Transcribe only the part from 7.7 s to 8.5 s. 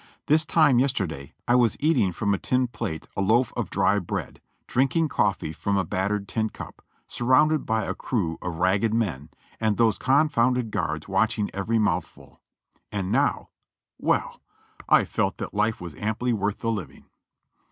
a crew